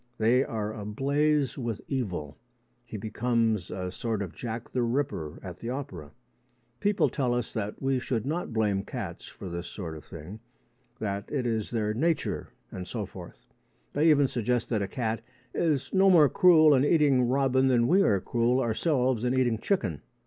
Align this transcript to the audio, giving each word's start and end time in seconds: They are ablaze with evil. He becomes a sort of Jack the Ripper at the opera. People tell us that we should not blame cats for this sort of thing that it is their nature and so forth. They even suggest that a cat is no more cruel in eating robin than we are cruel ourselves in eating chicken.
They 0.17 0.43
are 0.43 0.73
ablaze 0.73 1.59
with 1.59 1.81
evil. 1.87 2.35
He 2.85 2.97
becomes 2.97 3.69
a 3.69 3.91
sort 3.91 4.23
of 4.23 4.33
Jack 4.33 4.71
the 4.71 4.81
Ripper 4.81 5.39
at 5.43 5.59
the 5.59 5.69
opera. 5.69 6.09
People 6.79 7.07
tell 7.07 7.35
us 7.35 7.53
that 7.53 7.79
we 7.79 7.99
should 7.99 8.25
not 8.25 8.51
blame 8.51 8.81
cats 8.83 9.27
for 9.27 9.47
this 9.47 9.67
sort 9.67 9.95
of 9.95 10.03
thing 10.03 10.39
that 10.97 11.31
it 11.31 11.45
is 11.45 11.69
their 11.69 11.93
nature 11.93 12.49
and 12.71 12.87
so 12.87 13.05
forth. 13.05 13.45
They 13.93 14.09
even 14.09 14.27
suggest 14.27 14.69
that 14.69 14.81
a 14.81 14.87
cat 14.87 15.21
is 15.53 15.93
no 15.93 16.09
more 16.09 16.29
cruel 16.29 16.73
in 16.73 16.83
eating 16.83 17.27
robin 17.29 17.67
than 17.67 17.87
we 17.87 18.01
are 18.01 18.19
cruel 18.21 18.59
ourselves 18.59 19.23
in 19.23 19.35
eating 19.37 19.59
chicken. 19.59 20.01